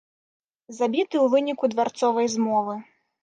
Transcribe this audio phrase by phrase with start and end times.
[0.77, 2.75] Забіты ў выніку дварцовай змовы.